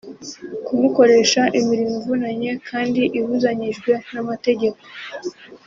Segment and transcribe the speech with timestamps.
[0.65, 4.79] Kumukoresha imirimo ivunanye kandi ibuzanyijwe n’amategeko